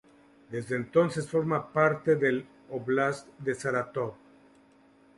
[0.49, 4.13] Desde entonces forma parte del Óblast de Sarátov.